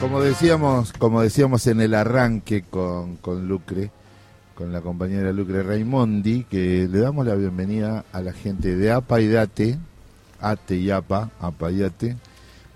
Como 0.00 0.20
decíamos, 0.20 0.92
como 0.92 1.22
decíamos 1.22 1.66
en 1.66 1.80
el 1.80 1.92
arranque 1.92 2.62
con, 2.62 3.16
con 3.16 3.48
Lucre, 3.48 3.90
con 4.54 4.72
la 4.72 4.80
compañera 4.80 5.32
Lucre 5.32 5.64
Raimondi, 5.64 6.44
que 6.44 6.86
le 6.88 7.00
damos 7.00 7.26
la 7.26 7.34
bienvenida 7.34 8.04
a 8.12 8.22
la 8.22 8.32
gente 8.32 8.76
de 8.76 8.92
APA 8.92 9.20
y 9.20 9.26
DATE, 9.26 9.76
ATE 10.40 10.76
y 10.76 10.90
APA, 10.92 11.30
APA 11.40 11.72
y 11.72 11.82
ATE, 11.82 12.16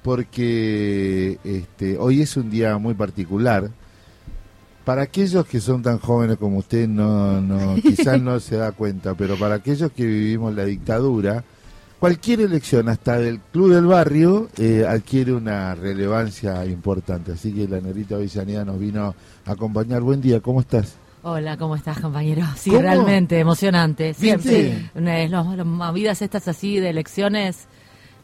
porque 0.03 1.39
este, 1.45 1.97
hoy 1.97 2.23
es 2.23 2.37
un 2.37 2.51
día 2.51 2.77
muy 2.79 2.95
particular. 2.95 3.71
Para 4.85 5.03
aquellos 5.03 5.47
que 5.47 5.61
son 5.61 5.81
tan 5.81 6.01
jóvenes 6.01 6.39
como 6.39 6.59
usted, 6.59 6.89
no, 6.89 7.41
no, 7.41 7.77
quizás 7.77 8.21
no 8.21 8.41
se 8.41 8.57
da 8.57 8.73
cuenta, 8.73 9.15
pero 9.15 9.37
para 9.37 9.55
aquellos 9.55 9.93
que 9.93 10.05
vivimos 10.05 10.53
la 10.57 10.65
dictadura, 10.65 11.45
cualquier 12.03 12.41
elección, 12.41 12.89
hasta 12.89 13.17
del 13.17 13.39
club 13.39 13.73
del 13.73 13.87
barrio, 13.87 14.49
eh, 14.59 14.85
adquiere 14.89 15.33
una 15.33 15.77
relevancia 15.77 16.65
importante. 16.67 17.31
Así 17.31 17.53
que 17.53 17.69
la 17.69 17.81
Nerita 17.81 18.17
Villaneda 18.17 18.65
nos 18.65 18.81
vino 18.81 19.15
a 19.47 19.53
acompañar. 19.53 20.01
Buen 20.01 20.21
día, 20.21 20.41
¿cómo 20.41 20.61
estás? 20.63 20.97
Hola, 21.23 21.57
¿cómo 21.57 21.77
estás, 21.77 22.01
compañero? 22.01 22.43
Sí, 22.57 22.71
¿Cómo? 22.71 22.83
realmente 22.83 23.39
emocionante. 23.39 24.15
Siempre. 24.15 24.89
Eh, 24.97 25.29
Los, 25.31 25.47
los 25.57 25.65
movidas 25.65 26.23
estas 26.23 26.49
así 26.49 26.81
de 26.81 26.91
elecciones 26.91 27.69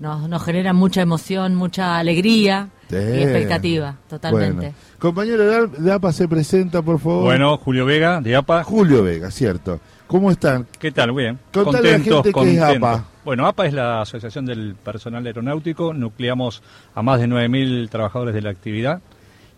nos, 0.00 0.28
nos 0.28 0.42
generan 0.42 0.74
mucha 0.74 1.00
emoción, 1.02 1.54
mucha 1.54 1.98
alegría 1.98 2.70
Sí. 2.90 2.96
y 2.96 3.22
expectativa, 3.22 3.94
totalmente. 4.08 4.56
Bueno. 4.56 4.74
Compañero 4.98 5.68
de 5.68 5.92
APA, 5.92 6.10
se 6.12 6.26
presenta, 6.26 6.82
por 6.82 6.98
favor. 6.98 7.22
Bueno, 7.22 7.56
Julio 7.58 7.84
Vega, 7.86 8.20
de 8.20 8.34
APA. 8.34 8.64
Julio 8.64 9.04
Vega, 9.04 9.30
cierto. 9.30 9.78
¿Cómo 10.08 10.32
están? 10.32 10.66
¿Qué 10.80 10.90
tal? 10.90 11.12
Bien. 11.12 11.38
Contale 11.52 11.94
a 11.94 11.98
la 11.98 12.04
gente 12.04 12.32
qué 12.32 12.54
es 12.56 12.60
APA. 12.60 13.04
Bueno, 13.28 13.46
APA 13.46 13.66
es 13.66 13.74
la 13.74 14.00
Asociación 14.00 14.46
del 14.46 14.74
Personal 14.74 15.26
Aeronáutico. 15.26 15.92
Nucleamos 15.92 16.62
a 16.94 17.02
más 17.02 17.20
de 17.20 17.26
9.000 17.28 17.90
trabajadores 17.90 18.34
de 18.34 18.40
la 18.40 18.48
actividad 18.48 19.02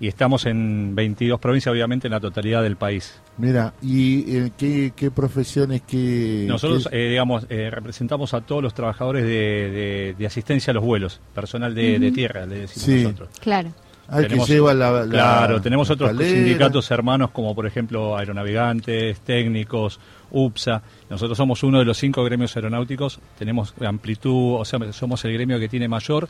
y 0.01 0.09
estamos 0.09 0.45
en 0.47 0.97
22 0.97 1.39
provincias, 1.39 1.73
obviamente, 1.73 2.09
en 2.09 2.11
la 2.11 2.19
totalidad 2.19 2.65
del 2.65 2.75
país. 2.75 3.21
Mira, 3.39 3.73
¿y 3.81 4.37
eh, 4.39 4.51
qué, 4.59 4.93
qué 4.97 5.13
profesiones, 5.13 5.83
qué... 5.87 6.47
Nosotros, 6.49 6.89
qué- 6.91 7.07
eh, 7.07 7.11
digamos, 7.11 7.47
eh, 7.49 7.71
representamos 7.71 8.35
a 8.35 8.41
todos 8.41 8.61
los 8.61 8.75
trabajadores 8.75 9.23
de, 9.23 9.29
de- 9.31 10.15
de 10.19 10.27
asistencia 10.27 10.73
a 10.73 10.75
los 10.75 10.83
vuelos, 10.83 11.21
personal 11.33 11.73
de, 11.73 12.01
de 12.01 12.11
tierra, 12.11 12.47
le 12.47 12.63
decimos 12.63 12.85
Sí. 12.87 13.05
nosotros. 13.05 13.29
Claro. 13.41 13.71
Hay 14.11 14.25
tenemos- 14.25 14.47
que 14.47 14.53
lleva 14.55 14.75
la, 14.75 14.91
la 15.05 15.07
Claro, 15.09 15.61
tenemos 15.61 15.89
otros 15.91 16.11
escalera. 16.11 16.35
sindicatos 16.37 16.91
hermanos 16.91 17.31
como 17.31 17.55
por 17.55 17.67
ejemplo 17.67 18.17
aeronavegantes, 18.17 19.21
técnicos, 19.21 20.01
UPSA. 20.33 20.83
Nosotros 21.09 21.37
somos 21.39 21.63
uno 21.63 21.79
de 21.79 21.85
los 21.85 21.97
cinco 21.97 22.23
gremios 22.25 22.55
aeronáuticos, 22.57 23.21
tenemos 23.39 23.75
amplitud, 23.85 24.57
o 24.61 24.65
sea, 24.65 24.79
somos 24.93 25.25
el 25.25 25.33
gremio 25.33 25.59
que 25.59 25.69
tiene 25.69 25.89
mayor 25.89 26.29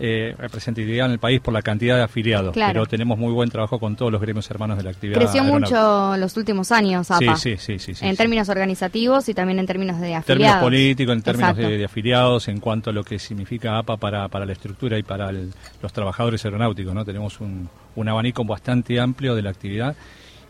eh, 0.00 0.34
representatividad 0.38 1.06
en 1.06 1.12
el 1.12 1.18
país 1.18 1.40
por 1.40 1.52
la 1.52 1.60
cantidad 1.62 1.96
de 1.96 2.02
afiliados, 2.02 2.52
Claro. 2.52 2.72
pero 2.72 2.86
tenemos 2.86 3.18
muy 3.18 3.32
buen 3.32 3.50
trabajo 3.50 3.80
con 3.80 3.96
todos 3.96 4.12
los 4.12 4.20
gremios 4.20 4.48
hermanos 4.50 4.76
de 4.76 4.84
la 4.84 4.90
actividad. 4.90 5.18
Creció 5.18 5.42
aeronáutica. 5.42 5.80
mucho 5.80 6.16
los 6.18 6.36
últimos 6.36 6.70
años, 6.70 7.10
APA. 7.10 7.36
Sí, 7.36 7.56
sí, 7.56 7.78
sí, 7.78 7.78
sí, 7.78 7.94
sí, 7.96 8.04
en 8.04 8.12
sí. 8.12 8.16
términos 8.16 8.48
organizativos 8.48 9.28
y 9.28 9.34
también 9.34 9.58
en 9.58 9.66
términos 9.66 10.00
de 10.00 10.10
En 10.12 10.16
afiliados. 10.18 10.26
términos 10.26 10.62
políticos, 10.62 11.16
en 11.16 11.22
términos 11.22 11.56
de 11.56 11.84
afiliados, 11.84 12.48
en 12.48 12.60
cuanto 12.60 12.90
a 12.90 12.92
lo 12.92 13.02
que 13.02 13.18
significa 13.18 13.76
APA 13.78 13.96
para, 13.96 14.28
para 14.28 14.46
la 14.46 14.52
estructura 14.52 14.96
y 14.98 15.02
para 15.02 15.30
el- 15.30 15.52
los 15.82 15.92
trabajadores 15.92 16.44
aeronáuticos. 16.44 16.94
¿no? 16.94 17.04
Tenemos 17.04 17.40
un, 17.40 17.68
un 17.96 18.08
abanico 18.08 18.44
bastante 18.44 19.00
amplio 19.00 19.34
de 19.34 19.42
la 19.42 19.50
actividad 19.50 19.96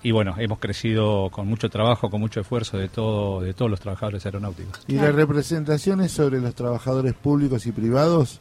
y 0.02 0.10
bueno, 0.12 0.34
hemos 0.38 0.58
crecido 0.58 1.28
con 1.30 1.48
mucho 1.48 1.68
trabajo, 1.70 2.10
con 2.10 2.20
mucho 2.20 2.40
esfuerzo 2.40 2.76
de, 2.76 2.88
todo, 2.88 3.40
de 3.40 3.54
todos 3.54 3.70
los 3.70 3.80
trabajadores 3.80 4.24
aeronáuticos. 4.26 4.80
¿Y 4.86 4.92
las 4.94 5.14
representaciones 5.14 6.12
sobre 6.12 6.40
los 6.40 6.54
trabajadores 6.54 7.14
públicos 7.14 7.66
y 7.66 7.72
privados? 7.72 8.40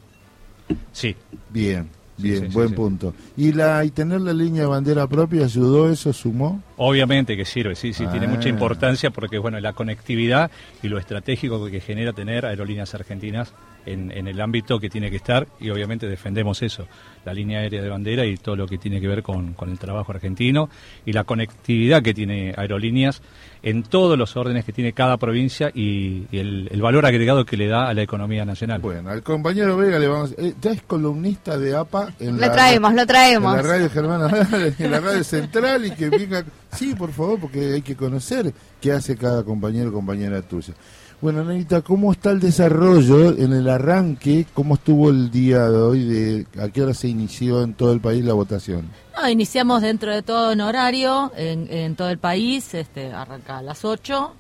Sí, 0.92 1.16
Bien, 1.50 1.88
bien, 2.18 2.40
sí, 2.42 2.48
sí, 2.48 2.54
buen 2.54 2.70
sí. 2.70 2.74
punto. 2.76 3.14
¿Y 3.38 3.52
la 3.54 3.84
y 3.86 3.92
tener 3.92 4.22
la 4.22 4.34
línea 4.34 4.64
de 4.64 4.68
bandera 4.68 5.08
propia 5.08 5.46
ayudó 5.46 5.90
eso, 5.92 6.12
sumó? 6.14 6.62
obviamente 6.78 7.38
que 7.38 7.46
sirve, 7.46 7.76
sí, 7.76 7.94
sí, 7.94 8.06
tiene 8.08 8.26
Ah. 8.26 8.30
mucha 8.30 8.50
importancia 8.50 9.10
porque 9.12 9.38
bueno, 9.38 9.60
la 9.60 9.74
conectividad 9.74 10.52
y 10.84 10.88
lo 10.90 10.98
estratégico 10.98 11.66
que 11.68 11.80
genera 11.80 12.14
tener 12.14 12.46
aerolíneas 12.46 12.94
argentinas 12.96 13.54
en, 13.88 14.12
en 14.12 14.28
el 14.28 14.40
ámbito 14.42 14.80
que 14.80 14.90
tiene 14.90 15.10
que 15.10 15.18
estar 15.18 15.48
y 15.60 15.70
obviamente 15.70 16.08
defendemos 16.08 16.62
eso, 16.62 16.88
la 17.26 17.34
línea 17.34 17.60
aérea 17.60 17.82
de 17.82 17.90
bandera 17.90 18.26
y 18.26 18.38
todo 18.38 18.56
lo 18.56 18.68
que 18.68 18.78
tiene 18.78 19.02
que 19.02 19.08
ver 19.08 19.24
con, 19.24 19.54
con 19.54 19.70
el 19.70 19.80
trabajo 19.80 20.12
argentino 20.12 20.70
y 21.06 21.14
la 21.14 21.24
conectividad 21.24 22.02
que 22.02 22.14
tiene 22.14 22.54
aerolíneas 22.56 23.22
en 23.64 23.84
todos 23.84 24.18
los 24.18 24.38
órdenes 24.38 24.66
que 24.66 24.72
tiene 24.72 24.94
cada 24.94 25.18
provincia 25.18 25.72
y, 25.74 26.28
y 26.32 26.38
el, 26.38 26.70
el 26.72 26.82
valor 26.82 27.06
agregado 27.06 27.44
que 27.44 27.58
le 27.58 27.68
da 27.68 27.90
a 27.90 27.94
la 27.94 28.04
economía 28.04 28.46
nacional. 28.46 28.80
Bueno, 28.82 29.10
al 29.10 29.24
compañero 29.24 29.76
Vega 29.76 29.98
le 29.98 30.08
vamos... 30.08 30.36
Eh, 30.38 30.54
ya 30.62 30.72
es 30.72 30.84
columnista 30.84 31.58
de 31.58 31.76
APA 31.76 32.14
en 32.20 32.36
Lo 32.36 32.42
la... 32.42 32.52
traemos, 32.52 32.94
lo 32.94 33.06
traemos. 33.06 33.58
En 33.58 33.64
la 33.66 33.70
radio 33.74 33.90
Germana, 33.90 34.48
en 34.78 34.92
la 34.92 35.00
radio 35.00 35.24
central 35.24 35.86
y 35.86 35.92
que 35.92 36.10
venga... 36.10 36.46
Sí, 36.72 36.94
por 36.94 37.12
favor, 37.12 37.40
porque 37.40 37.74
hay 37.74 37.82
que 37.82 37.96
conocer 37.96 38.54
qué 38.80 38.92
hace 38.92 39.18
cada 39.18 39.44
compañero 39.44 39.90
o 39.90 39.94
compañera 39.94 40.42
tuya. 40.42 40.74
Bueno, 41.20 41.42
Anita, 41.42 41.82
¿cómo 41.82 42.12
está 42.12 42.30
el 42.30 42.40
desarrollo 42.40 43.36
en 43.36 43.52
el 43.52 43.68
arranque? 43.70 44.46
¿Cómo 44.54 44.76
estuvo 44.76 45.10
el 45.10 45.32
día 45.32 45.68
de 45.68 45.78
hoy? 45.78 46.06
De, 46.06 46.46
¿A 46.62 46.70
qué 46.70 46.84
hora 46.84 46.94
se 46.94 47.08
inició 47.08 47.64
en 47.64 47.74
todo 47.74 47.92
el 47.92 48.00
país 48.00 48.24
la 48.24 48.34
votación? 48.34 48.88
No, 49.20 49.28
iniciamos 49.28 49.82
dentro 49.82 50.14
de 50.14 50.22
todo 50.22 50.52
en 50.52 50.62
horario, 50.62 51.32
en, 51.36 51.68
en 51.74 51.96
todo 51.96 52.12
el 52.12 52.20
país, 52.20 52.72
este, 52.76 53.12
arranca 53.12 53.58
a 53.58 53.62
las 53.64 53.84
8. 53.84 54.32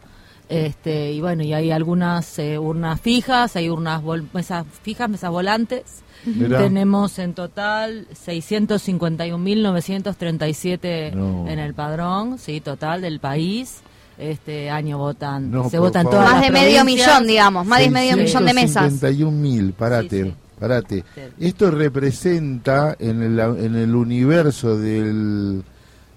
Este, 0.49 1.11
y 1.13 1.19
bueno, 1.19 1.41
y 1.43 1.53
hay 1.53 1.71
algunas 1.71 2.37
eh, 2.37 2.59
urnas 2.59 3.01
fijas, 3.01 3.55
hay 3.55 3.69
urnas 3.69 4.03
vol- 4.03 4.27
mesas 4.31 4.63
fijas, 4.83 5.09
mesas 5.09 5.31
volantes. 5.31 6.03
Mirá. 6.25 6.59
Tenemos 6.59 7.17
en 7.19 7.33
total 7.33 8.07
651.937 8.13 11.13
No. 11.13 11.47
en 11.47 11.57
el 11.59 11.73
padrón, 11.73 12.37
sí, 12.37 12.61
total 12.61 13.01
del 13.01 13.19
país. 13.19 13.79
Este 14.17 14.69
año 14.69 14.97
votan, 14.97 15.51
No, 15.51 15.69
se 15.69 15.77
votan 15.79 16.03
favor. 16.03 16.19
todas 16.19 16.31
Más 16.33 16.41
las 16.41 16.47
de 16.47 16.59
medio 16.59 16.83
millón, 16.85 17.27
digamos, 17.27 17.65
más 17.65 17.79
de 17.79 17.89
medio 17.91 18.17
millón 18.17 18.45
de 18.45 18.53
mesas. 18.53 18.83
51 18.85 19.31
mil, 19.31 19.73
parate, 19.73 20.23
Sí, 20.23 20.29
sí. 20.29 20.35
parate. 20.59 21.03
Esto 21.39 21.69
representa 21.71 22.95
en 22.99 23.21
el, 23.21 23.39
en 23.39 23.75
el 23.75 23.93
universo 23.95 24.77
del, 24.77 25.63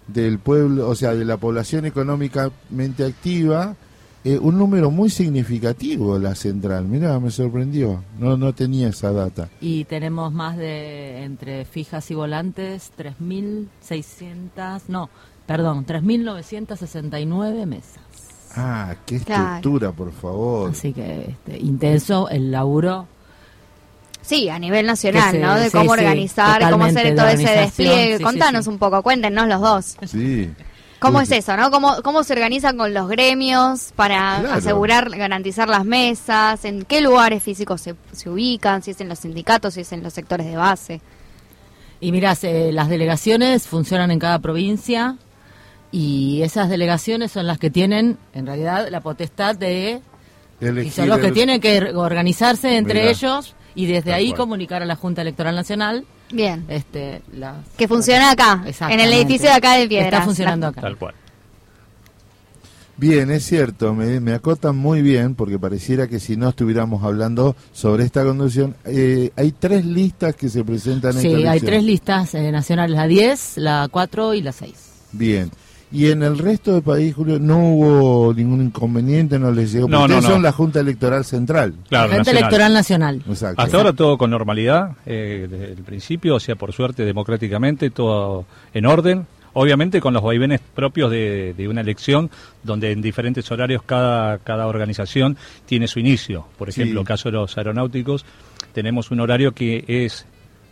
del 0.07 0.39
pueblo, 0.39 0.89
o 0.89 0.95
sea, 0.95 1.15
de 1.15 1.25
la 1.27 1.37
población 1.37 1.85
económicamente 1.85 3.05
activa, 3.05 3.77
eh, 4.25 4.39
un 4.39 4.59
número 4.59 4.91
muy 4.91 5.09
significativo 5.09 6.19
la 6.19 6.35
central. 6.35 6.85
Mirá, 6.87 7.19
me 7.21 7.31
sorprendió, 7.31 8.03
no, 8.19 8.37
no 8.37 8.53
tenía 8.55 8.89
esa 8.89 9.13
data. 9.13 9.49
Y 9.63 9.85
tenemos 9.85 10.33
más 10.33 10.57
de, 10.59 11.23
entre 11.25 11.65
fijas 11.65 12.11
y 12.11 12.15
volantes, 12.15 12.93
3.600, 12.99 14.83
no, 14.89 15.09
perdón, 15.51 15.85
3.969 15.85 17.67
mesas. 17.67 17.99
Ah, 18.55 18.95
qué 19.05 19.19
Claro. 19.19 19.57
estructura, 19.57 19.91
por 19.91 20.13
favor. 20.13 20.71
Así 20.71 20.93
que 20.93 21.31
este, 21.31 21.59
intenso 21.59 22.29
el 22.29 22.53
laburo. 22.53 23.09
Sí, 24.23 24.49
a 24.49 24.61
nivel 24.61 24.87
nacional, 24.87 25.33
se- 25.33 25.39
¿no? 25.41 25.57
De 25.57 25.65
sí, 25.65 25.71
cómo 25.73 25.95
sí, 25.95 26.01
organizar, 26.01 26.71
cómo 26.71 26.85
hacer 26.85 27.17
todo 27.17 27.27
ese 27.27 27.51
despliegue. 27.51 28.19
sí, 28.19 28.23
Contanos 28.23 28.65
sí. 28.67 28.71
un 28.71 28.79
poco, 28.79 29.03
cuéntenos 29.03 29.49
los 29.49 29.61
dos. 29.61 29.97
Sí. 30.07 30.51
¿Cómo 31.01 31.21
es 31.21 31.33
eso, 31.33 31.57
no? 31.57 31.73
¿Cómo, 31.73 31.97
¿Cómo 32.05 32.23
se 32.23 32.35
organizan 32.35 32.77
con 32.77 32.95
los 32.95 33.09
gremios 33.09 33.93
para 33.97 34.39
Claro. 34.41 34.53
asegurar, 34.57 35.11
garantizar 35.11 35.69
las 35.69 35.85
mesas? 35.85 36.65
¿En 36.65 36.85
qué 36.85 37.01
lugares 37.01 37.43
físicos 37.43 37.81
se, 37.81 37.97
se 38.13 38.31
ubican? 38.31 38.83
Si 38.85 38.93
es 38.93 39.01
en 39.01 39.09
los 39.09 39.19
sindicatos, 39.19 39.75
si 39.75 39.81
es 39.81 39.91
en 39.93 40.05
los 40.05 40.13
sectores 40.13 40.47
de 40.47 40.57
base. 40.57 41.01
Y 41.99 42.13
mirá, 42.13 42.37
se- 42.37 42.71
las 42.71 42.89
delegaciones 42.89 43.67
funcionan 43.67 44.13
en 44.13 44.21
cada 44.21 44.39
provincia 44.39 45.17
y 45.93 46.43
esas 46.43 46.69
delegaciones 46.69 47.33
son 47.33 47.47
las 47.47 47.59
que 47.59 47.71
tienen, 47.71 48.17
en 48.33 48.47
realidad, 48.47 48.89
la 48.91 49.01
potestad 49.01 49.57
de... 49.57 50.01
Y 50.61 50.91
son 50.91 51.09
los 51.09 51.19
que 51.19 51.29
el- 51.29 51.33
tienen 51.33 51.61
que 51.61 51.81
organizarse 51.95 52.77
entre 52.77 53.01
Mirá. 53.01 53.11
ellos 53.13 53.55
y 53.75 53.87
desde 53.87 54.13
ahí 54.13 54.29
cual. 54.29 54.39
comunicar 54.41 54.83
a 54.83 54.85
la 54.87 54.95
Junta 54.95 55.23
Electoral 55.23 55.55
Nacional 55.55 56.05
Bien. 56.31 56.65
este, 56.69 57.23
las- 57.35 57.67
Que 57.79 57.89
funciona 57.89 58.31
acá, 58.31 58.63
en 58.91 59.01
el 59.01 59.13
edificio 59.13 59.49
de 59.49 59.55
acá 59.55 59.75
de 59.77 59.89
Piedras. 59.89 60.13
Está 60.13 60.23
funcionando 60.25 60.67
acá. 60.67 60.83
Tal 60.83 60.97
cual. 60.99 61.15
Bien, 62.97 63.31
es 63.31 63.47
cierto, 63.47 63.95
me, 63.95 64.21
me 64.21 64.35
acotan 64.35 64.77
muy 64.77 65.01
bien 65.01 65.35
porque 65.35 65.59
pareciera 65.59 66.07
que 66.07 66.21
si 66.21 66.37
no 66.37 66.51
estuviéramos 66.51 67.03
hablando 67.03 67.57
sobre 67.73 68.05
esta 68.05 68.23
conducción, 68.25 68.77
eh, 68.85 69.31
hay 69.37 69.53
tres 69.53 69.87
listas 69.87 70.37
que 70.37 70.51
se 70.51 70.63
presentan 70.63 71.13
en 71.17 71.23
Sí, 71.23 71.29
esta 71.29 71.37
hay 71.39 71.43
elección. 71.45 71.67
tres 71.71 71.85
listas 71.85 72.35
eh, 72.35 72.53
nacionales, 72.53 72.95
la 72.95 73.07
10, 73.07 73.57
la 73.57 73.89
4 73.91 74.35
y 74.35 74.43
la 74.43 74.53
6. 74.53 74.75
Bien. 75.13 75.51
Y 75.93 76.11
en 76.11 76.23
el 76.23 76.39
resto 76.39 76.73
del 76.75 76.83
país, 76.83 77.15
Julio, 77.15 77.39
no 77.41 77.59
hubo 77.59 78.33
ningún 78.33 78.63
inconveniente, 78.63 79.39
no 79.41 79.51
les 79.51 79.73
llegó. 79.73 79.89
No, 79.89 80.07
son 80.23 80.41
la 80.43 80.53
Junta 80.53 80.79
Electoral 80.81 81.25
Central. 81.25 81.75
Claro, 81.89 82.11
Gente 82.13 82.19
nacional. 82.19 82.39
Electoral 82.43 82.73
Nacional. 82.73 83.23
Exacto. 83.29 83.63
Hasta 83.63 83.77
ahora 83.77 83.93
todo 83.93 84.17
con 84.17 84.31
normalidad, 84.31 84.93
eh, 85.05 85.49
desde 85.51 85.73
el 85.73 85.83
principio, 85.83 86.37
o 86.37 86.41
sea, 86.41 86.55
por 86.55 86.73
suerte, 86.73 87.05
democráticamente, 87.05 87.91
todo 87.91 88.45
en 88.73 88.87
orden. 88.87 89.27
Obviamente 89.53 90.01
con 90.01 90.15
los 90.15 90.23
vaivenes 90.23 90.61
propios 90.77 91.11
de, 91.11 91.55
de 91.59 91.67
una 91.67 91.81
elección, 91.81 92.31
donde 92.63 92.93
en 92.93 93.03
diferentes 93.03 93.51
horarios 93.51 93.83
cada, 93.83 94.39
cada 94.39 94.69
organización 94.69 95.37
tiene 95.67 95.89
su 95.89 95.99
inicio. 95.99 96.47
Por 96.57 96.73
Sí. 96.73 96.83
ejemplo, 96.83 97.03
caso 97.03 97.31
de 97.31 97.33
los 97.33 97.59
aeronáuticos, 97.59 98.25
tenemos 98.73 99.11
un 99.11 99.19
horario 99.19 99.51
que 99.51 99.85
es 99.89 100.25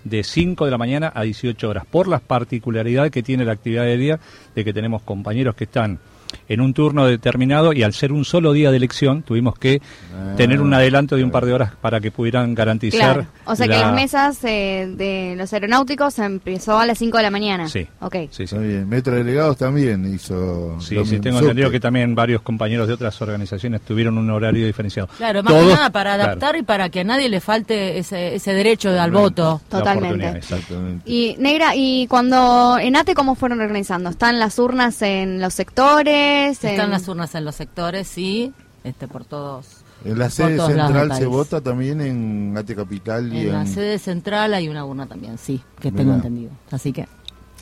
de 0.09 0.23
5 0.23 0.65
de 0.65 0.71
la 0.71 0.79
mañana 0.79 1.13
a 1.15 1.23
18 1.23 1.69
horas, 1.69 1.85
por 1.87 2.09
las 2.09 2.21
particularidades 2.21 3.11
que 3.11 3.23
tiene 3.23 3.45
la 3.45 3.53
actividad 3.53 3.85
de 3.85 3.97
día, 3.97 4.21
de 4.55 4.65
que 4.65 4.73
tenemos 4.73 5.03
compañeros 5.03 5.55
que 5.55 5.65
están 5.65 5.99
en 6.49 6.61
un 6.61 6.75
turno 6.75 7.07
determinado 7.07 7.73
y 7.73 7.83
al 7.83 7.93
ser 7.93 8.13
un 8.13 8.25
solo 8.25 8.53
día 8.53 8.71
de 8.71 8.77
elección 8.77 9.23
tuvimos 9.23 9.59
que 9.59 9.81
Ah. 10.15 10.35
tener 10.37 10.61
un 10.61 10.73
adelanto 10.75 11.15
de 11.17 11.23
un 11.25 11.31
par 11.31 11.45
de 11.47 11.53
horas 11.53 11.73
para 11.81 12.01
que 12.01 12.11
pudieran 12.11 12.55
garantizar. 12.55 13.15
Claro. 13.15 13.27
O 13.45 13.55
sea 13.55 13.67
que 13.67 13.73
la- 13.75 13.81
las 13.87 13.95
mesas 13.95 14.39
eh, 14.45 14.93
de 14.97 15.35
los 15.37 15.53
aeronáuticos 15.53 16.19
empezó 16.19 16.79
a 16.79 16.87
las 16.87 16.99
5 16.99 17.17
de 17.19 17.23
la 17.23 17.31
mañana. 17.31 17.69
Sí. 17.69 17.87
Ok. 18.01 18.15
Sí, 18.15 18.29
sí. 18.31 18.43
Está 18.45 18.59
bien. 18.59 18.89
Metro 18.89 19.15
Delegados 19.15 19.57
también 19.57 20.13
hizo. 20.13 20.77
Sí, 20.81 20.95
lo 20.97 21.05
sí, 21.05 21.13
mismo. 21.13 21.23
tengo 21.23 21.39
entendido 21.41 21.71
que 21.71 21.81
también 21.81 22.15
varios 22.15 22.43
compañeros 22.43 22.89
de 22.89 22.95
otras 22.95 23.21
organizaciones 23.23 23.81
tuvieron 23.83 24.19
un 24.19 24.29
horario 24.31 24.67
diferenciado. 24.67 25.09
Claro, 25.17 25.43
más 25.43 25.53
Todos- 25.53 25.69
que 25.69 25.75
nada 25.75 25.91
para 25.91 26.15
claro, 26.15 26.33
adaptar 26.33 26.57
y 26.57 26.63
para 26.63 26.89
que 26.89 27.01
a 27.01 27.05
nadie 27.05 27.29
le 27.29 27.41
falte 27.41 27.99
ese, 27.99 28.35
ese 28.35 28.53
derecho 28.55 28.91
al 29.01 29.11
voto. 29.11 29.61
Totalmente. 29.69 30.29
Exactamente. 30.39 31.09
Y 31.11 31.37
Negra, 31.39 31.75
¿y 31.77 32.07
cuando 32.09 32.77
en 32.81 32.97
ATE 32.97 33.15
cómo 33.15 33.35
fueron 33.35 33.61
organizando? 33.61 34.11
¿Están 34.11 34.39
las 34.39 34.59
urnas 34.59 35.01
en 35.03 35.41
los 35.41 35.55
sectores? 35.55 36.18
En- 36.19 36.51
Están 36.51 36.91
las 36.91 37.07
urnas 37.09 37.35
en 37.35 37.45
los 37.45 37.55
sectores, 37.55 38.07
sí, 38.09 38.53
este 38.85 39.09
por 39.09 39.25
todos. 39.25 39.67
En 40.05 40.19
la 40.19 40.31
sede 40.31 40.59
central 40.59 41.13
se 41.17 41.27
vota 41.27 41.61
también 41.61 42.01
en 42.01 42.55
Ate 42.57 42.77
Capital 42.77 43.33
y 43.33 43.47
En 43.47 43.53
la 43.53 43.61
en, 43.63 43.67
sede 43.67 43.99
central 43.99 44.55
hay 44.55 44.69
una 44.69 44.85
urna 44.85 45.07
también, 45.07 45.39
sí, 45.39 45.61
que 45.81 45.91
Mirá. 45.91 46.03
tengo 46.05 46.15
entendido. 46.17 46.51
Así 46.71 46.93
que 46.93 47.07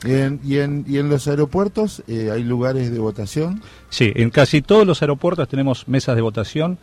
y 0.05 0.13
en, 0.13 0.39
y 0.43 0.57
en, 0.59 0.85
y 0.87 0.99
en 0.99 1.09
los 1.09 1.27
aeropuertos 1.27 2.03
eh, 2.07 2.29
hay 2.31 2.43
lugares 2.43 2.91
de 2.91 2.99
votación. 2.99 3.63
Sí, 3.89 4.11
en 4.15 4.29
casi 4.29 4.61
todos 4.61 4.85
los 4.85 5.01
aeropuertos 5.01 5.47
tenemos 5.49 5.87
mesas 5.87 6.15
de 6.15 6.21
votación 6.21 6.77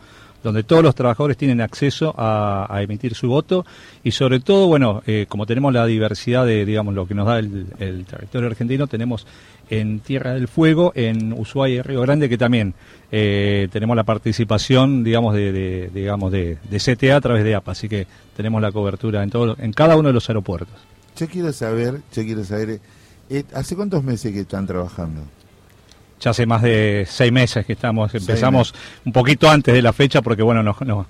donde 0.45 0.61
todos 0.63 0.83
los 0.83 0.93
trabajadores 0.93 1.37
tienen 1.37 1.59
acceso 1.59 2.13
a, 2.15 2.67
emitir 2.83 3.15
su 3.15 3.27
voto 3.27 3.65
y 4.03 4.11
sobre 4.11 4.39
todo, 4.39 4.67
bueno, 4.67 5.01
eh, 5.07 5.25
como 5.27 5.47
tenemos 5.47 5.73
la 5.73 5.87
diversidad 5.87 6.45
de, 6.45 6.65
digamos, 6.65 6.93
lo 6.93 7.07
que 7.07 7.15
nos 7.15 7.25
da 7.25 7.39
el, 7.39 8.05
territorio 8.07 8.47
argentino, 8.47 8.85
tenemos 8.85 9.25
en 9.71 10.01
Tierra 10.01 10.35
del 10.35 10.47
Fuego, 10.47 10.91
en 10.93 11.33
Ushuaia 11.33 11.77
y 11.77 11.81
Río 11.81 12.01
Grande, 12.01 12.29
que 12.29 12.37
también 12.37 12.75
eh, 13.11 13.67
tenemos 13.71 13.95
la 13.95 14.03
participación, 14.03 15.03
digamos, 15.03 15.33
de, 15.33 15.51
de- 15.51 15.89
digamos 15.91 16.31
de, 16.31 16.59
de 16.69 16.77
CTA 16.79 17.15
a 17.15 17.21
través 17.21 17.43
de 17.43 17.55
APA, 17.55 17.71
así 17.71 17.89
que 17.89 18.05
tenemos 18.37 18.61
la 18.61 18.71
cobertura 18.71 19.23
en, 19.23 19.31
todo, 19.31 19.55
en 19.59 19.73
cada 19.73 19.97
uno 19.97 20.09
de 20.09 20.13
los 20.13 20.29
aeropuertos. 20.29 20.75
Yo 21.17 21.27
quiero 21.27 21.51
saber, 21.53 22.01
yo 22.13 22.23
quiero 22.23 22.43
saber, 22.43 22.79
eh, 23.31 23.43
¿hace 23.55 23.75
cuántos 23.75 24.03
meses 24.03 24.31
que 24.31 24.41
están 24.41 24.67
trabajando? 24.67 25.21
Ya 26.25 26.31
hace 26.31 26.47
más 26.47 26.63
de 26.63 27.05
seis 27.07 27.31
meses 27.31 27.67
que 27.67 27.73
estamos, 27.73 28.11
empezamos 28.15 28.73
un 29.05 29.11
poquito 29.13 29.47
antes 29.47 29.75
de 29.75 29.81
la 29.83 29.93
fecha 29.93 30.23
porque 30.23 30.41
bueno, 30.41 30.63
nos, 30.63 30.81
nos 30.81 31.05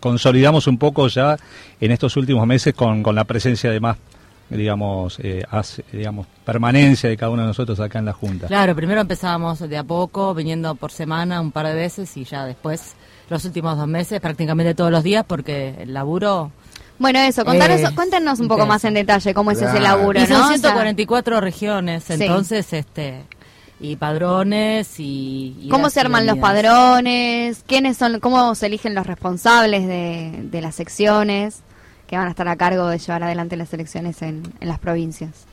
consolidamos 0.00 0.66
un 0.66 0.78
poco 0.78 1.08
ya 1.08 1.36
en 1.78 1.92
estos 1.92 2.16
últimos 2.16 2.46
meses 2.46 2.72
con, 2.72 3.02
con 3.02 3.14
la 3.14 3.24
presencia 3.24 3.70
de 3.70 3.80
más, 3.80 3.98
digamos, 4.48 5.18
eh, 5.22 5.42
hace- 5.50 5.84
digamos, 5.92 6.26
permanencia 6.42 7.10
de 7.10 7.18
cada 7.18 7.30
uno 7.32 7.42
de 7.42 7.48
nosotros 7.48 7.78
acá 7.80 7.98
en 7.98 8.06
la 8.06 8.14
Junta. 8.14 8.46
Claro, 8.46 8.74
primero 8.74 9.02
empezábamos 9.02 9.58
de 9.58 9.76
a 9.76 9.84
poco, 9.84 10.32
viniendo 10.34 10.74
por 10.74 10.90
semana 10.90 11.38
un 11.42 11.52
par 11.52 11.66
de 11.66 11.74
veces 11.74 12.16
y 12.16 12.24
ya 12.24 12.46
después, 12.46 12.94
los 13.28 13.44
últimos 13.44 13.76
dos 13.76 13.86
meses, 13.88 14.20
prácticamente 14.22 14.74
todos 14.74 14.90
los 14.90 15.02
días, 15.04 15.22
porque 15.28 15.74
el 15.80 15.92
laburo... 15.92 16.50
Bueno, 16.98 17.18
eso, 17.18 17.44
contanos, 17.44 17.80
Eh, 17.80 17.94
cuéntenos 17.94 18.40
un 18.40 18.48
poco 18.48 18.64
más 18.64 18.82
en 18.86 18.94
detalle 18.94 19.34
cómo 19.34 19.50
es 19.50 19.60
ese 19.60 19.80
laburo, 19.80 20.18
Y 20.18 20.24
son 20.26 20.38
¿no? 20.38 20.44
O 20.46 20.48
sea, 20.48 20.56
144 20.58 21.42
regiones, 21.42 22.04
Sí. 22.04 22.14
entonces, 22.14 22.72
este... 22.72 23.24
Y 23.78 23.96
padrones 23.96 24.98
y... 24.98 25.54
y 25.60 25.68
¿Cómo 25.68 25.90
se 25.90 26.00
arman 26.00 26.26
los 26.26 26.38
padrones? 26.38 27.62
¿Quiénes 27.66 27.96
son, 27.98 28.20
cómo 28.20 28.54
se 28.54 28.66
eligen 28.66 28.94
los 28.94 29.06
responsables 29.06 29.86
de, 29.86 30.32
de 30.50 30.60
las 30.62 30.74
secciones 30.74 31.60
que 32.06 32.16
van 32.16 32.26
a 32.26 32.30
estar 32.30 32.48
a 32.48 32.56
cargo 32.56 32.88
de 32.88 32.98
llevar 32.98 33.22
adelante 33.24 33.56
las 33.56 33.72
elecciones 33.74 34.22
en, 34.22 34.42
en 34.60 34.68
las 34.68 34.78
provincias? 34.78 35.44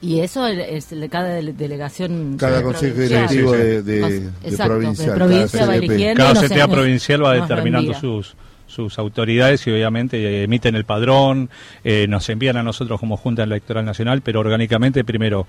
Y 0.00 0.20
eso 0.20 0.46
es 0.46 0.92
el 0.92 1.00
de 1.00 1.08
cada 1.08 1.28
dele- 1.40 1.54
delegación... 1.56 2.36
Cada 2.38 2.62
consejo 2.62 2.94
provincial. 2.94 3.28
directivo 3.28 3.52
de, 3.52 3.82
de, 3.82 4.00
de 4.00 4.16
exacto, 4.44 4.74
de 4.74 4.78
provincial. 4.80 5.14
provincia 5.14 5.58
cada 5.60 5.72
va. 5.72 6.16
Cada 6.16 6.34
nos- 6.34 6.44
CTA 6.44 6.66
nos- 6.66 6.68
provincial 6.76 7.24
va 7.24 7.32
determinando 7.34 7.94
sus, 7.94 8.36
sus 8.68 8.98
autoridades 8.98 9.66
y 9.66 9.70
obviamente 9.72 10.18
eh, 10.22 10.42
emiten 10.44 10.76
el 10.76 10.84
padrón, 10.84 11.48
eh, 11.82 12.06
nos 12.08 12.28
envían 12.28 12.58
a 12.58 12.62
nosotros 12.62 13.00
como 13.00 13.16
Junta 13.16 13.42
Electoral 13.42 13.84
Nacional, 13.86 14.20
pero 14.20 14.38
orgánicamente 14.38 15.02
primero, 15.02 15.46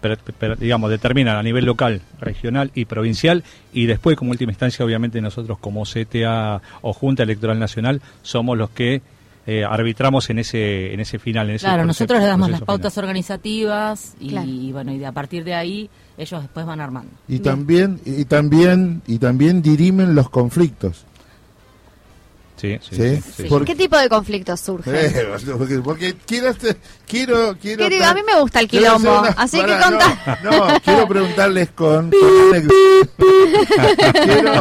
per- 0.00 0.18
per- 0.18 0.58
digamos, 0.58 0.90
determinan 0.90 1.36
a 1.36 1.42
nivel 1.42 1.64
local, 1.64 2.00
regional 2.20 2.70
y 2.74 2.84
provincial 2.86 3.44
y 3.72 3.86
después 3.86 4.16
como 4.16 4.30
última 4.32 4.52
instancia 4.52 4.84
obviamente 4.84 5.20
nosotros 5.20 5.58
como 5.58 5.84
CTA 5.84 6.60
o 6.82 6.92
Junta 6.92 7.22
Electoral 7.22 7.58
Nacional 7.58 8.00
somos 8.22 8.56
los 8.58 8.70
que 8.70 9.02
eh, 9.46 9.64
arbitramos 9.64 10.28
en 10.30 10.38
ese 10.38 10.92
en 10.92 11.00
ese 11.00 11.18
final. 11.18 11.48
En 11.48 11.56
ese 11.56 11.66
Claro, 11.66 11.84
nosotros 11.84 12.20
le 12.20 12.26
damos 12.26 12.50
las 12.50 12.60
pautas 12.60 12.92
final. 12.94 13.06
organizativas 13.08 14.14
y, 14.20 14.28
Claro. 14.28 14.48
bueno, 14.72 14.92
y 14.92 14.98
de 14.98 15.06
a 15.06 15.12
partir 15.12 15.44
de 15.44 15.54
ahí 15.54 15.88
ellos 16.18 16.42
después 16.42 16.66
van 16.66 16.80
armando. 16.80 17.10
Y 17.26 17.32
Bien. 17.32 17.42
también, 17.42 18.00
y 18.04 18.24
también, 18.26 19.02
y 19.06 19.18
también 19.18 19.62
dirimen 19.62 20.14
los 20.14 20.28
conflictos. 20.28 21.06
Sí, 22.60 22.78
sí, 22.82 22.94
Sí. 22.96 23.16
sí, 23.16 23.32
sí. 23.38 23.42
Por- 23.44 23.64
¿Qué 23.64 23.74
tipo 23.74 23.96
de 23.96 24.08
conflictos 24.08 24.60
surgen? 24.60 24.94
Eh, 24.94 25.26
porque, 25.56 25.78
porque 25.78 26.14
quiero, 26.26 26.52
quiero, 27.06 27.56
quiero, 27.60 27.88
Quiero- 27.88 28.04
a 28.04 28.14
mí 28.14 28.20
me 28.26 28.38
gusta 28.40 28.60
el 28.60 28.68
quilombo, 28.68 29.22
así 29.36 29.58
que 29.64 29.72
contá. 29.78 30.38
No, 30.44 30.50
no, 30.68 30.80
quiero 30.84 31.08
preguntarles 31.08 31.70
con, 31.70 32.10
con 32.10 32.54
anécdota. 32.54 34.12
quiero, 34.24 34.52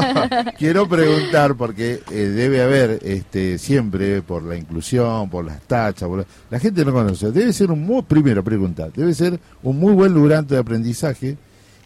quiero 0.58 0.88
preguntar 0.90 1.56
porque 1.56 2.02
eh, 2.12 2.16
debe 2.16 2.62
haber 2.62 3.00
este 3.04 3.58
siempre 3.58 4.22
por 4.22 4.44
la 4.44 4.56
inclusión, 4.56 5.30
por 5.30 5.46
las 5.46 5.62
tachas, 5.64 6.08
por 6.08 6.20
la, 6.20 6.26
la 6.50 6.60
gente 6.60 6.86
no 6.86 6.94
conoce. 6.94 7.32
Debe 7.32 7.52
ser 7.54 7.72
un 7.72 7.82
muy 7.86 8.02
primero 8.04 8.44
preguntar, 8.44 8.92
debe 8.94 9.14
ser 9.14 9.40
un 9.64 9.78
muy 9.80 9.94
buen 9.94 10.14
lugar 10.14 10.46
de 10.46 10.58
aprendizaje 10.58 11.38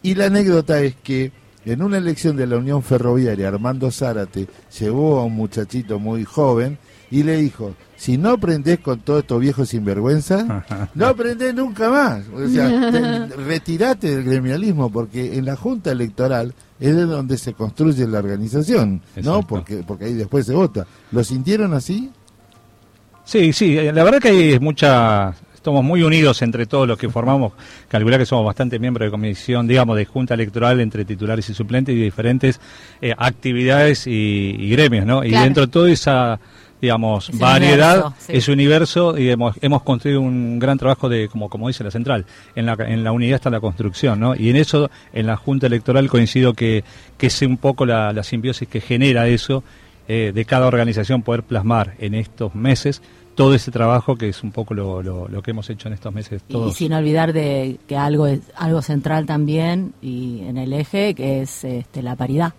y 0.01 0.15
la 0.15 0.25
anécdota 0.25 0.79
es 0.81 0.95
que 1.03 1.31
en 1.65 1.81
una 1.81 1.97
elección 1.97 2.35
de 2.35 2.47
la 2.47 2.57
Unión 2.57 2.83
Ferroviaria, 2.83 3.47
Armando 3.47 3.89
Zárate 3.91 4.47
llevó 4.79 5.19
a 5.19 5.25
un 5.25 5.33
muchachito 5.33 5.99
muy 5.99 6.23
joven 6.25 6.77
y 7.11 7.23
le 7.23 7.37
dijo, 7.37 7.75
si 7.95 8.17
no 8.17 8.31
aprendés 8.31 8.79
con 8.79 8.99
todos 9.01 9.21
estos 9.21 9.39
viejos 9.39 9.69
sinvergüenza, 9.69 10.65
no 10.95 11.05
aprendés 11.07 11.53
nunca 11.53 11.89
más. 11.89 12.23
O 12.33 12.47
sea, 12.49 12.67
te- 12.91 13.27
retirate 13.45 14.15
del 14.15 14.23
gremialismo 14.25 14.89
porque 14.91 15.37
en 15.37 15.45
la 15.45 15.55
Junta 15.55 15.91
Electoral 15.91 16.53
es 16.79 16.95
de 16.95 17.03
donde 17.05 17.37
se 17.37 17.53
construye 17.53 18.05
la 18.07 18.19
organización, 18.19 19.01
¿no? 19.21 19.41
Porque, 19.47 19.83
porque 19.87 20.05
ahí 20.05 20.13
después 20.15 20.45
se 20.45 20.53
vota. 20.53 20.85
¿Lo 21.11 21.23
sintieron 21.23 21.73
así? 21.73 22.11
Sí, 23.25 23.53
sí, 23.53 23.75
la 23.75 24.03
verdad 24.03 24.19
que 24.19 24.27
hay 24.29 24.59
mucha, 24.59 25.33
estamos 25.63 25.83
muy 25.83 26.03
unidos 26.03 26.41
entre 26.41 26.65
todos 26.65 26.85
los 26.85 26.97
que 26.97 27.09
formamos, 27.09 27.53
calcular 27.87 28.19
que 28.19 28.25
somos 28.25 28.45
bastante 28.45 28.79
miembros 28.79 29.07
de 29.07 29.11
comisión, 29.11 29.65
digamos, 29.65 29.95
de 29.95 30.03
junta 30.03 30.33
electoral 30.33 30.81
entre 30.81 31.05
titulares 31.05 31.49
y 31.49 31.53
suplentes 31.53 31.95
y 31.95 32.01
diferentes 32.01 32.59
eh, 33.01 33.15
actividades 33.17 34.05
y, 34.05 34.57
y 34.59 34.69
gremios, 34.71 35.05
¿no? 35.05 35.23
Y 35.23 35.31
dentro 35.31 35.65
de 35.65 35.71
toda 35.71 35.89
esa, 35.89 36.37
digamos, 36.81 37.31
variedad, 37.39 37.95
universo, 37.95 38.15
sí. 38.19 38.33
ese 38.35 38.51
universo, 38.51 39.17
y 39.17 39.29
hemos, 39.29 39.55
hemos 39.61 39.83
construido 39.83 40.19
un 40.19 40.59
gran 40.59 40.77
trabajo 40.77 41.07
de, 41.07 41.29
como, 41.29 41.49
como 41.49 41.69
dice 41.69 41.85
la 41.85 41.91
central, 41.91 42.25
en 42.55 42.65
la, 42.65 42.73
en 42.79 43.05
la 43.05 43.13
unidad 43.13 43.35
está 43.35 43.49
la 43.49 43.61
construcción, 43.61 44.19
¿no? 44.19 44.35
Y 44.35 44.49
en 44.49 44.57
eso, 44.57 44.91
en 45.13 45.27
la 45.27 45.37
junta 45.37 45.67
electoral 45.67 46.09
coincido 46.09 46.53
que, 46.53 46.83
que 47.17 47.27
es 47.27 47.41
un 47.41 47.55
poco 47.55 47.85
la, 47.85 48.11
la 48.11 48.23
simbiosis 48.23 48.67
que 48.67 48.81
genera 48.81 49.29
eso, 49.29 49.63
eh, 50.09 50.33
de 50.35 50.43
cada 50.43 50.67
organización 50.67 51.21
poder 51.21 51.43
plasmar 51.43 51.93
en 51.99 52.15
estos 52.15 52.53
meses 52.53 53.01
todo 53.35 53.53
ese 53.55 53.71
trabajo 53.71 54.15
que 54.15 54.29
es 54.29 54.43
un 54.43 54.51
poco 54.51 54.73
lo, 54.73 55.01
lo, 55.01 55.27
lo 55.27 55.41
que 55.41 55.51
hemos 55.51 55.69
hecho 55.69 55.87
en 55.87 55.93
estos 55.95 56.13
meses 56.13 56.41
Y, 56.47 56.53
todos. 56.53 56.75
sin 56.75 56.93
olvidar 56.93 57.33
de 57.33 57.79
que 57.87 57.97
algo 57.97 58.27
es 58.27 58.41
algo 58.55 58.81
central 58.81 59.25
también 59.25 59.93
y 60.01 60.41
en 60.45 60.57
el 60.57 60.73
eje 60.73 61.13
que 61.15 61.41
es 61.41 61.63
este, 61.63 62.01
la 62.03 62.15
paridad. 62.15 62.53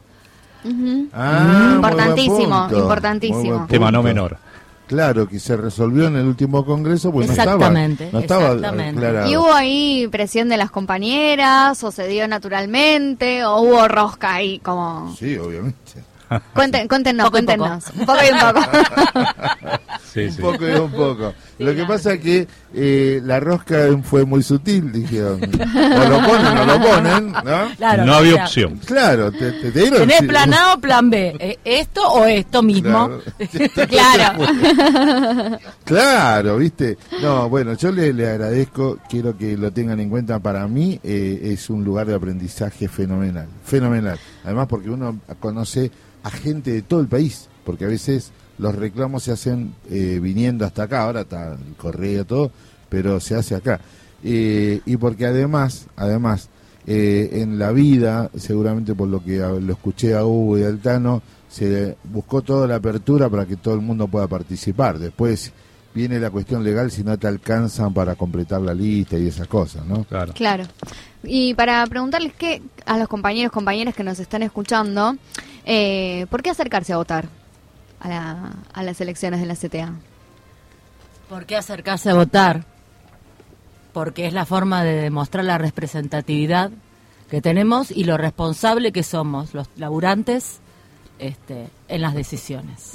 Ah, 1.13 1.57
buen 1.61 1.75
Importantísimo, 1.77 2.63
punto, 2.69 2.79
importantísimo. 2.79 3.39
muy 3.41 3.51
buen 3.51 3.67
Tema 3.67 3.91
no 3.91 4.03
menor. 4.03 4.39
Claro, 4.87 5.27
que 5.27 5.41
se 5.41 5.57
resolvió 5.57 6.09
en 6.09 6.17
el 6.17 6.27
último 6.27 6.65
congreso, 6.65 7.11
pues 7.11 7.27
no 7.27 7.33
estaba, 7.33 7.53
Exactamente, 7.55 8.11
no 8.13 8.19
estaba 8.19 8.53
exactamente. 8.53 9.31
¿Y 9.31 9.37
hubo 9.37 9.53
ahí 9.53 10.07
presión 10.11 10.49
de 10.51 10.59
las 10.59 10.71
compañeras 10.71 11.83
o 11.83 11.91
se 11.91 12.07
dio 12.07 12.29
naturalmente 12.29 13.45
o 13.47 13.61
hubo 13.63 13.89
rosca 13.89 14.35
ahí 14.35 14.59
como... 14.59 15.15
Sí, 15.19 15.37
obviamente. 15.39 16.05
Cuenten, 16.55 16.89
cuéntenos, 16.89 17.25
poco. 17.25 17.33
cuéntenos. 17.33 17.85
Un 17.99 18.07
poco 18.07 18.19
y 18.25 18.31
un 18.33 18.39
poco. 18.41 18.61
Sí, 20.13 20.21
un 20.21 20.33
sí. 20.33 20.43
poco 20.43 20.69
y 20.69 20.73
un 20.73 20.93
poco. 20.93 21.35
Lo 21.59 21.75
que 21.75 21.85
pasa 21.85 22.15
es 22.15 22.21
que 22.21 22.49
eh, 22.75 23.21
la 23.25 23.39
rosca 23.41 23.87
fue 24.03 24.25
muy 24.25 24.43
sutil, 24.43 24.93
dijeron. 24.93 25.41
O 25.75 26.09
lo 26.09 26.19
ponen 26.27 26.59
o 26.59 26.65
lo 26.65 26.81
ponen, 26.81 27.33
¿no? 27.33 27.77
Claro, 27.77 28.05
no 28.05 28.15
había 28.15 28.45
opción. 28.45 28.81
Claro, 28.85 29.31
te, 29.31 29.53
te, 29.53 29.71
dieron... 29.71 30.01
¿Tenés 30.01 30.19
sí, 30.19 30.27
plan 30.27 30.53
A 30.55 30.75
o 30.75 30.81
plan 30.81 31.11
B? 31.11 31.37
¿Eh, 31.39 31.59
¿Esto 31.65 32.03
o 32.03 32.25
esto 32.25 32.63
mismo? 32.63 33.21
Claro. 33.89 34.35
Claro. 34.65 35.59
Claro, 35.85 36.57
viste. 36.59 36.99
No, 37.23 37.49
bueno, 37.49 37.75
yo 37.75 37.93
le, 37.93 38.13
le 38.13 38.29
agradezco, 38.29 38.99
quiero 39.09 39.37
que 39.37 39.57
lo 39.57 39.73
tengan 39.73 40.01
en 40.01 40.11
cuenta. 40.11 40.39
Para 40.39 40.67
mí 40.67 40.99
eh, 41.03 41.41
es 41.53 41.71
un 41.71 41.85
lugar 41.85 42.07
de 42.07 42.15
aprendizaje 42.15 42.89
fenomenal, 42.89 43.49
fenomenal. 43.65 44.19
Además 44.45 44.67
porque 44.69 44.91
uno 44.91 45.19
conoce 45.41 45.91
a 46.23 46.31
gente 46.31 46.73
de 46.73 46.83
todo 46.83 47.01
el 47.01 47.09
país, 47.09 47.49
porque 47.65 47.85
a 47.85 47.89
veces 47.89 48.33
los 48.59 48.75
reclamos 48.75 49.25
se 49.25 49.33
hacen 49.33 49.75
eh, 49.91 50.19
viniendo 50.23 50.65
hasta 50.65 50.85
acá, 50.85 51.03
ahora 51.03 51.23
está 51.23 51.55
el 51.55 51.75
correo, 51.77 52.25
todo, 52.25 52.51
pero 52.89 53.21
se 53.21 53.35
hace 53.35 53.55
acá. 53.55 53.81
Eh, 54.23 54.81
y 54.87 54.97
porque 54.97 55.27
además, 55.27 55.87
además, 55.97 56.49
eh, 56.87 57.31
en 57.33 57.59
la 57.59 57.73
vida, 57.73 58.31
seguramente 58.37 58.95
por 58.95 59.09
lo 59.09 59.23
que 59.23 59.39
lo 59.39 59.73
escuché 59.73 60.15
a 60.15 60.25
Hugo 60.25 60.59
y 60.59 60.63
a 60.63 60.69
Altano, 60.69 61.23
se 61.49 61.97
buscó 62.05 62.43
toda 62.43 62.67
la 62.67 62.77
apertura 62.77 63.29
para 63.29 63.47
que 63.47 63.57
todo 63.57 63.75
el 63.75 63.81
mundo 63.81 64.09
pueda 64.09 64.27
participar. 64.27 64.99
Después 64.99 65.53
viene 65.95 66.19
la 66.19 66.31
cuestión 66.31 66.65
legal 66.65 66.91
si 66.91 67.05
no 67.05 67.17
te 67.19 67.29
alcanzan 67.29 67.95
para 67.95 68.17
completar 68.17 68.61
la 68.61 68.75
lista 68.75 69.17
y 69.17 69.29
esas 69.29 69.47
cosas, 69.47 69.87
¿no? 69.87 70.05
Claro. 70.05 70.33
Claro. 70.35 70.65
Y 71.23 71.55
para 71.55 71.87
preguntarles 71.87 72.33
qué 72.35 72.63
a 72.85 72.99
los 72.99 73.09
compañeros 73.09 73.53
compañeras 73.53 73.95
que 73.95 74.03
nos 74.03 74.19
están 74.19 74.43
escuchando, 74.43 75.17
eh, 75.65 76.27
¿por 76.31 76.43
qué 76.43 76.51
acercarse 76.51 76.93
a 76.93 76.97
votar 76.97 77.29
a, 78.05 78.09
la, 78.09 78.53
a 78.73 78.83
las 78.83 79.01
elecciones 79.01 79.41
de 79.41 79.47
la 79.47 79.57
CTA? 79.57 79.93
¿Por 81.29 81.47
qué 81.47 81.57
acercarse 81.57 82.11
a 82.11 82.15
votar? 82.15 82.65
Porque 83.93 84.27
es 84.27 84.33
la 84.33 84.45
forma 84.45 84.85
de 84.85 84.95
demostrar 84.95 85.45
la 85.45 85.59
representatividad 85.59 86.71
que 87.31 87.41
tenemos 87.41 87.91
y 87.91 88.05
lo 88.05 88.17
responsable 88.19 88.93
que 88.93 89.03
somos 89.03 89.55
los 89.55 89.69
laburantes 89.77 90.59
este, 91.19 91.69
en 91.89 92.03
las 92.03 92.15
decisiones. 92.15 92.93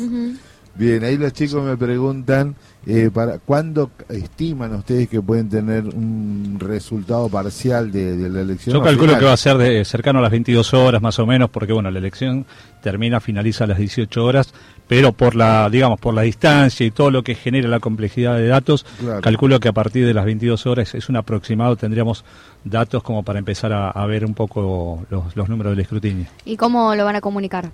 Bien, 0.75 1.03
ahí 1.03 1.17
los 1.17 1.33
chicos 1.33 1.63
me 1.63 1.75
preguntan, 1.75 2.55
eh, 2.85 3.09
para 3.13 3.39
¿cuándo 3.39 3.91
estiman 4.07 4.73
ustedes 4.75 5.09
que 5.09 5.21
pueden 5.21 5.49
tener 5.49 5.83
un 5.83 6.57
resultado 6.57 7.27
parcial 7.27 7.91
de, 7.91 8.29
la 8.29 8.41
elección? 8.41 8.75
Yo 8.75 8.81
calculo 8.81 9.17
que 9.17 9.25
va 9.25 9.33
a 9.33 9.38
ser 9.38 9.57
de, 9.57 9.83
cercano 9.83 10.19
a 10.19 10.21
las 10.21 10.31
22 10.31 10.73
horas 10.73 11.01
más 11.01 11.19
o 11.19 11.25
menos, 11.25 11.49
porque 11.49 11.73
bueno, 11.73 11.91
la 11.91 11.99
elección 11.99 12.45
termina, 12.81 13.19
finaliza 13.19 13.65
a 13.65 13.67
las 13.67 13.77
18 13.77 14.23
horas, 14.23 14.53
pero 14.88 15.11
por 15.11 15.35
la, 15.35 15.69
digamos, 15.69 15.99
por 15.99 16.13
la 16.13 16.21
distancia 16.21 16.85
y 16.85 16.91
todo 16.91 17.11
lo 17.11 17.23
que 17.23 17.35
genera 17.35 17.67
la 17.67 17.79
complejidad 17.79 18.38
de 18.38 18.47
datos, 18.47 18.85
calculo 19.21 19.59
que 19.59 19.67
a 19.67 19.73
partir 19.73 20.05
de 20.05 20.13
las 20.13 20.23
22 20.23 20.65
horas 20.65 20.95
es 20.95 21.09
un 21.09 21.17
aproximado, 21.17 21.75
tendríamos 21.75 22.23
datos 22.63 23.03
como 23.03 23.23
para 23.23 23.39
empezar 23.39 23.73
a, 23.73 24.05
ver 24.05 24.25
un 24.25 24.33
poco 24.33 25.05
los, 25.09 25.35
los 25.35 25.49
números 25.49 25.71
del 25.73 25.81
escrutinio. 25.81 26.27
¿Y 26.45 26.55
cómo 26.55 26.95
lo 26.95 27.03
van 27.03 27.17
a 27.17 27.21
comunicar? 27.21 27.69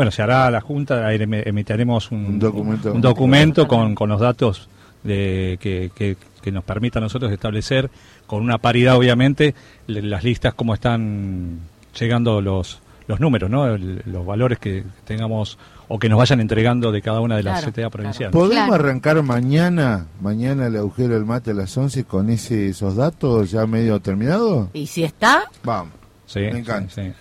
Bueno, 0.00 0.12
se 0.12 0.22
hará 0.22 0.50
la 0.50 0.62
Junta, 0.62 1.12
emitiremos 1.12 2.10
un, 2.10 2.38
documento, 2.38 2.90
un 2.90 3.02
documento 3.02 3.68
con, 3.68 3.94
con, 3.94 4.08
los 4.08 4.18
datos 4.18 4.66
de, 5.02 5.58
que, 5.60 5.90
que, 5.94 6.50
nos 6.50 6.64
permita 6.64 7.00
a 7.00 7.02
nosotros 7.02 7.30
establecer, 7.30 7.90
con 8.26 8.42
una 8.42 8.56
paridad 8.56 8.96
obviamente, 8.96 9.54
las 9.86 10.24
listas, 10.24 10.54
cómo 10.54 10.72
están 10.72 11.58
llegando 12.00 12.40
los, 12.40 12.80
los 13.08 13.20
números, 13.20 13.50
¿no? 13.50 13.76
los 13.76 14.24
valores 14.24 14.58
que 14.58 14.84
tengamos 15.04 15.58
o 15.88 15.98
que 15.98 16.08
nos 16.08 16.18
vayan 16.18 16.40
entregando 16.40 16.92
de 16.92 17.02
cada 17.02 17.20
una 17.20 17.36
de 17.36 17.42
las 17.42 17.62
CTA 17.62 17.90
provinciales. 17.90 18.32
¿Podemos 18.32 18.74
arrancar 18.74 19.22
mañana, 19.22 20.06
mañana 20.22 20.68
el 20.68 20.76
agujero 20.78 21.12
del 21.12 21.26
mate 21.26 21.50
a 21.50 21.54
las 21.54 21.76
11 21.76 22.04
con 22.04 22.30
ese, 22.30 22.70
esos 22.70 22.96
datos 22.96 23.50
ya 23.50 23.66
medio 23.66 24.00
terminados? 24.00 24.68
¿Y 24.72 24.86
si 24.86 25.04
está? 25.04 25.42
Vamos. 25.62 25.92
Sí, 26.24 26.40
me 26.40 26.60
encanta. 26.60 26.94
Sí, 26.94 27.12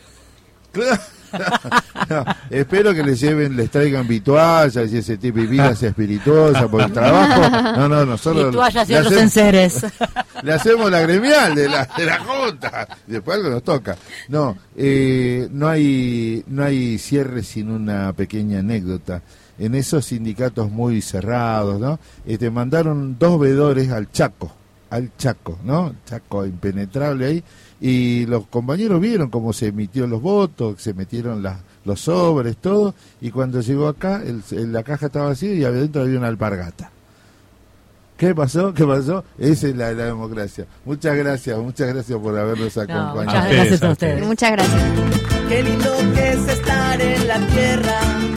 espero 2.50 2.94
que 2.94 3.04
les 3.04 3.20
lleven, 3.20 3.56
les 3.56 3.70
traigan 3.70 4.08
vituallas 4.08 4.92
y 4.92 4.98
ese 4.98 5.18
tipo 5.18 5.40
de 5.40 5.48
vidas 5.48 5.82
espirituosas 5.84 6.66
por 6.68 6.82
el 6.82 6.92
trabajo. 6.92 7.78
No, 7.78 7.90
no, 7.90 8.06
nosotros. 8.06 8.48
Vituallas 8.48 8.90
y 8.90 8.96
otros 8.96 9.14
enseres. 9.14 9.86
Le 10.44 10.54
hacemos 10.54 10.90
la 10.90 11.02
gremial 11.02 11.56
de 11.56 11.68
la, 11.68 11.88
de 11.98 12.06
la 12.06 12.20
Junta. 12.20 12.88
Después 13.06 13.38
algo 13.38 13.50
nos 13.50 13.64
toca. 13.64 13.98
No, 14.30 14.58
eh, 14.76 15.48
no, 15.52 15.68
hay, 15.68 16.44
no 16.48 16.64
hay 16.64 16.98
cierre 16.98 17.44
sin 17.44 17.70
una 17.70 18.14
pequeña 18.14 18.60
anécdota. 18.60 19.22
En 19.58 19.76
esos 19.76 20.06
sindicatos 20.06 20.72
muy 20.72 21.02
cerrados, 21.02 21.80
¿no? 21.80 22.00
Este, 22.26 22.50
mandaron 22.50 23.18
dos 23.20 23.38
vedores 23.40 23.92
al 23.92 24.10
Chaco, 24.10 24.50
al 24.90 25.12
Chaco, 25.18 25.60
¿no? 25.66 25.94
Chaco 26.06 26.46
impenetrable 26.46 27.26
ahí 27.26 27.44
y 27.82 28.26
los 28.26 28.46
compañeros 28.48 29.00
vieron 29.00 29.30
cómo 29.30 29.54
se 29.54 29.68
emitió 29.68 30.06
los 30.08 30.22
votos, 30.22 30.82
se 30.82 30.94
metieron 30.94 31.42
las, 31.42 31.58
los 31.86 32.02
sobres, 32.02 32.58
todo, 32.58 32.94
y 33.22 33.32
cuando 33.32 33.62
llegó 33.62 33.88
acá, 33.88 34.22
el, 34.26 34.72
la 34.72 34.84
caja 34.84 35.08
estaba 35.08 35.30
vacía 35.30 35.54
y 35.54 35.64
adentro 35.64 36.02
había 36.02 36.18
una 36.18 36.28
alpargata. 36.28 36.92
¿Qué 38.18 38.36
pasó? 38.36 38.74
¿Qué 38.74 38.86
pasó? 38.86 39.24
Esa 39.38 39.70
es 39.70 39.76
la, 39.78 39.94
la 39.94 40.06
democracia. 40.06 40.66
Muchas 40.84 41.16
gracias, 41.16 41.58
muchas 41.58 41.88
gracias 41.88 42.20
por 42.20 42.38
habernos 42.38 42.78
acompañado. 42.78 43.24
muchas 43.24 43.52
gracias 43.52 43.84
a 43.84 43.92
ustedes. 43.92 44.26
Muchas 44.26 44.52
gracias. 44.52 44.84
Qué 45.48 45.64
lindo 45.64 45.90
que 46.14 46.30
es 46.34 46.48
estar 46.50 47.02
en 47.02 47.28
la 47.28 47.48
tierra 47.48 48.29